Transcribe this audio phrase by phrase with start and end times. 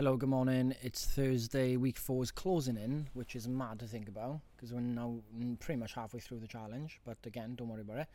[0.00, 0.74] Hello, good morning.
[0.80, 4.80] It's Thursday, week four is closing in, which is mad to think about because we're
[4.80, 5.18] now
[5.58, 6.98] pretty much halfway through the challenge.
[7.04, 8.06] But again, don't worry about it.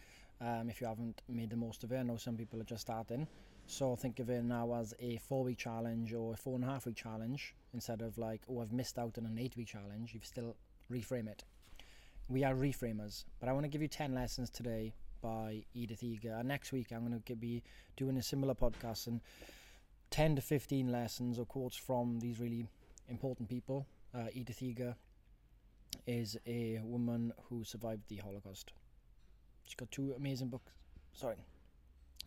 [0.41, 2.81] Um, if you haven't made the most of it, I know some people are just
[2.81, 3.27] starting.
[3.67, 6.67] So think of it now as a four week challenge or a four and a
[6.67, 10.15] half week challenge instead of like, oh, I've missed out on an eight week challenge.
[10.15, 10.55] You've still
[10.91, 11.43] reframe it.
[12.29, 16.33] We are reframers, but I want to give you 10 lessons today by Edith Eger.
[16.33, 17.61] And next week, I'm going to be
[17.95, 19.21] doing a similar podcast and
[20.11, 22.67] 10 to 15 lessons or quotes from these really
[23.09, 23.85] important people.
[24.13, 24.95] Uh, Edith Eger
[26.07, 28.73] is a woman who survived the Holocaust.
[29.63, 30.71] She's got two amazing books.
[31.13, 31.37] Sorry,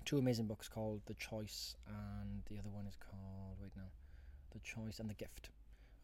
[0.05, 3.91] two amazing books called The Choice, and the other one is called, wait now,
[4.53, 5.51] The Choice and The Gift.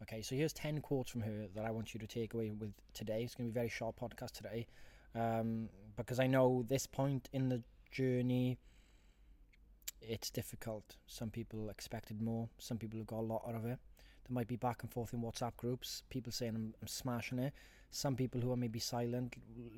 [0.01, 2.73] Okay, so here's 10 quotes from her that I want you to take away with
[2.93, 3.23] today.
[3.23, 4.67] It's going to be a very short podcast today
[5.15, 7.61] um, because I know this point in the
[7.91, 8.57] journey
[10.07, 10.97] it's difficult.
[11.07, 12.49] Some people expected more.
[12.57, 13.79] Some people have got a lot out of it.
[14.27, 16.03] There might be back and forth in WhatsApp groups.
[16.09, 17.53] People saying I'm, I'm smashing it.
[17.91, 19.35] Some people who are maybe silent,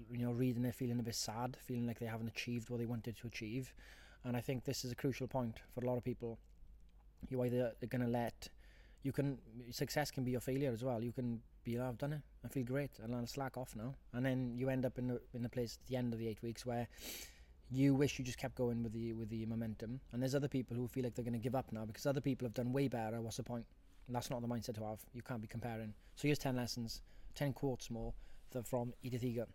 [0.10, 2.86] you know, reading it, feeling a bit sad, feeling like they haven't achieved what they
[2.86, 3.74] wanted to achieve.
[4.24, 6.40] And I think this is a crucial point for a lot of people.
[7.30, 8.48] You either are going to let,
[9.04, 9.38] you can,
[9.72, 11.04] success can be your failure as well.
[11.04, 12.22] You can be, oh, I've done it.
[12.46, 12.92] I feel great.
[13.04, 13.96] and I'll slack off now.
[14.14, 16.28] And then you end up in the, in the place at the end of the
[16.28, 16.88] eight weeks where
[17.70, 20.00] you wish you just kept going with the with the momentum.
[20.12, 22.22] And there's other people who feel like they're going to give up now because other
[22.22, 23.22] people have done way better.
[23.22, 23.66] What's the point?
[24.08, 25.02] And that's not the mindset to have.
[25.14, 25.94] You can't be comparing.
[26.16, 27.02] So here's ten lessons,
[27.36, 28.14] ten quotes more
[28.64, 29.48] from Edith Eger.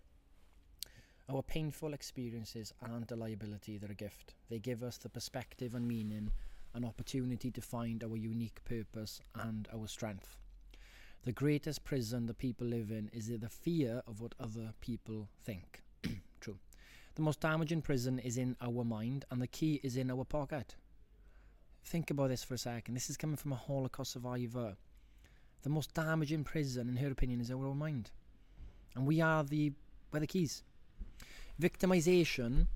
[1.31, 4.35] Our painful experiences aren't a liability; they're a gift.
[4.51, 6.31] They give us the perspective and meaning,
[6.75, 10.37] an opportunity to find our unique purpose and our strength.
[11.25, 15.83] The greatest prison the people live in is the fear of what other people think.
[17.15, 20.77] The most damaging prison is in our mind, and the key is in our pocket.
[21.85, 22.95] Think about this for a second.
[22.95, 24.77] This is coming from a Holocaust survivor.
[25.63, 28.11] The most damaging prison, in her opinion, is our own mind.
[28.95, 29.73] And we are the,
[30.11, 30.63] we're the keys.
[31.61, 32.67] Victimization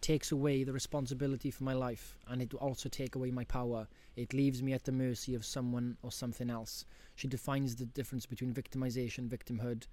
[0.00, 3.88] takes away the responsibility for my life and it also take away my power.
[4.14, 6.84] It leaves me at the mercy of someone or something else.
[7.16, 9.86] She defines the difference between victimization, victimhood.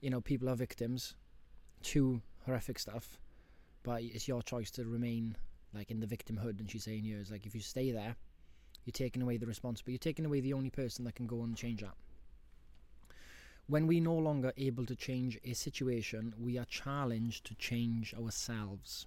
[0.00, 1.14] You know, people are victims.
[1.82, 3.18] Two horrific stuff,
[3.82, 5.36] but it's your choice to remain
[5.74, 6.60] like in the victimhood.
[6.60, 8.16] And she's saying here like if you stay there,
[8.84, 9.92] you're taking away the responsibility.
[9.92, 11.94] You're taking away the only person that can go and change that.
[13.68, 19.06] When we no longer able to change a situation, we are challenged to change ourselves.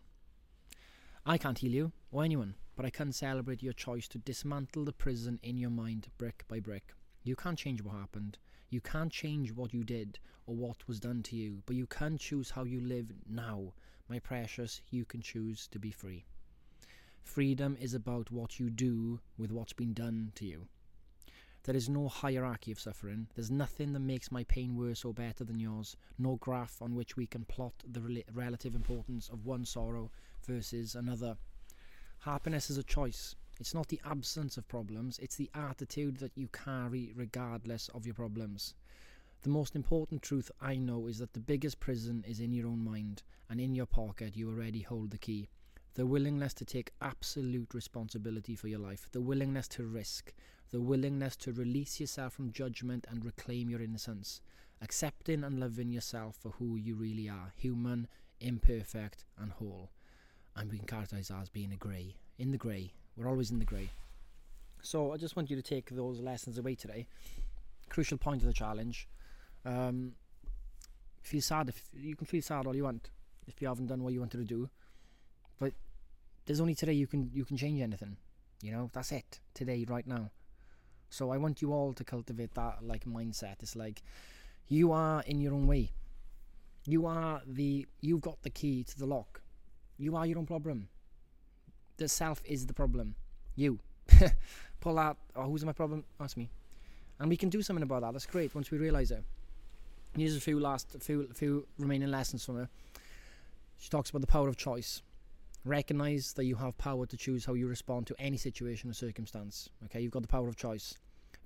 [1.25, 4.93] I can't heal you or anyone, but I can celebrate your choice to dismantle the
[4.93, 6.93] prison in your mind brick by brick.
[7.25, 8.37] You can't change what happened.
[8.69, 12.19] You can't change what you did or what was done to you, but you can
[12.19, 13.73] choose how you live now.
[14.07, 16.25] My precious, you can choose to be free.
[17.23, 20.67] Freedom is about what you do with what's been done to you.
[21.63, 23.25] There is no hierarchy of suffering.
[23.33, 25.97] There's nothing that makes my pain worse or better than yours.
[26.19, 30.11] No graph on which we can plot the rel- relative importance of one sorrow
[30.45, 31.37] versus another.
[32.19, 33.35] Happiness is a choice.
[33.59, 38.15] It's not the absence of problems, it's the attitude that you carry regardless of your
[38.15, 38.73] problems.
[39.43, 42.83] The most important truth I know is that the biggest prison is in your own
[42.83, 45.49] mind, and in your pocket you already hold the key.
[45.93, 50.33] The willingness to take absolute responsibility for your life, the willingness to risk,
[50.71, 54.41] the willingness to release yourself from judgment and reclaim your innocence,
[54.81, 58.07] accepting and loving yourself for who you really are human,
[58.41, 59.91] imperfect, and whole.
[60.57, 63.65] And we can characterize as being a grey, in the grey, we're always in the
[63.65, 63.89] grey.
[64.81, 67.07] So I just want you to take those lessons away today.
[67.89, 69.07] Crucial point of the challenge.
[69.65, 70.13] Um,
[71.23, 73.09] feel sad if you can feel sad all you want
[73.47, 74.69] if you haven't done what you wanted to do,
[75.59, 75.73] but
[76.45, 78.17] there's only today you can you can change anything.
[78.61, 80.31] You know that's it today right now.
[81.09, 83.61] So I want you all to cultivate that like mindset.
[83.61, 84.01] It's like
[84.67, 85.91] you are in your own way.
[86.85, 89.41] You are the you've got the key to the lock.
[89.97, 90.89] You are your own problem
[91.97, 93.15] the self is the problem.
[93.55, 93.79] You.
[94.81, 96.03] Pull out, oh, who's my problem?
[96.19, 96.49] That's me.
[97.19, 98.13] And we can do something about that.
[98.13, 99.23] That's great once we realise it.
[100.17, 102.69] Here's a few last, few, few remaining lessons from her.
[103.77, 105.01] She talks about the power of choice.
[105.65, 109.69] Recognize that you have power to choose how you respond to any situation or circumstance.
[109.85, 110.95] Okay, you've got the power of choice.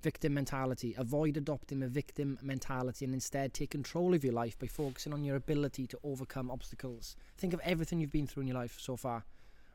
[0.02, 0.94] Victim mentality.
[0.98, 5.24] Avoid adopting a victim mentality and instead take control of your life by focusing on
[5.24, 7.16] your ability to overcome obstacles.
[7.38, 9.24] Think of everything you've been through in your life so far,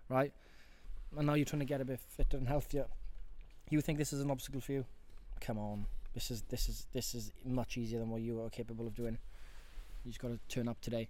[0.10, 0.32] right?
[1.18, 2.86] And now you're trying to get a bit fitter and healthier.
[3.70, 4.86] You think this is an obstacle for you?
[5.42, 8.88] Come on, this is this is this is much easier than what you are capable
[8.88, 9.18] of doing.
[10.04, 11.10] You just got to turn up today.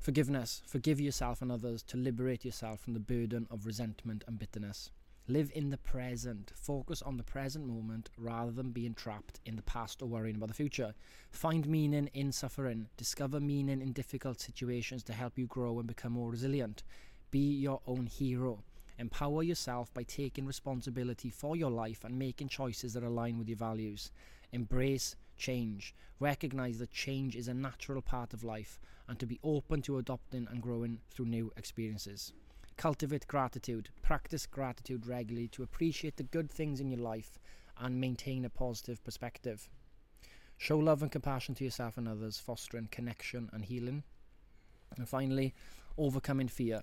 [0.00, 4.90] Forgiveness, forgive yourself and others to liberate yourself from the burden of resentment and bitterness.
[5.28, 6.50] Live in the present.
[6.56, 10.48] Focus on the present moment rather than being trapped in the past or worrying about
[10.48, 10.92] the future.
[11.30, 12.88] Find meaning in suffering.
[12.96, 16.82] Discover meaning in difficult situations to help you grow and become more resilient.
[17.30, 18.64] Be your own hero.
[18.98, 23.56] Empower yourself by taking responsibility for your life and making choices that align with your
[23.56, 24.10] values.
[24.52, 25.94] Embrace change.
[26.20, 28.78] Recognize that change is a natural part of life
[29.08, 32.32] and to be open to adopting and growing through new experiences.
[32.76, 33.88] Cultivate gratitude.
[34.02, 37.38] Practice gratitude regularly to appreciate the good things in your life
[37.78, 39.68] and maintain a positive perspective.
[40.56, 44.04] Show love and compassion to yourself and others, fostering connection and healing.
[44.96, 45.54] And finally,
[45.98, 46.82] overcoming fear.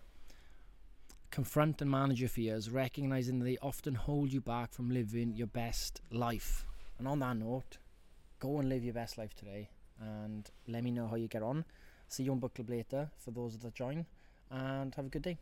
[1.31, 5.48] Confront and manage your fears, recognizing that they often hold you back from living your
[5.48, 6.66] best life.
[6.98, 7.78] And on that note,
[8.40, 9.70] go and live your best life today
[10.02, 11.66] and let me know how you get on.
[12.08, 14.06] See you on book club later for those that join
[14.50, 15.38] and have a good day.